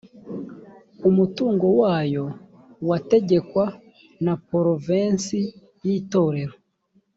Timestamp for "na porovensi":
4.25-5.37